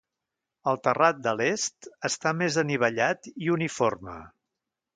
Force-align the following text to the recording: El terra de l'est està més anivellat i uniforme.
El 0.71 0.79
terra 0.87 1.09
de 1.27 1.33
l'est 1.41 1.91
està 2.09 2.33
més 2.39 2.59
anivellat 2.63 3.31
i 3.35 3.53
uniforme. 3.59 4.21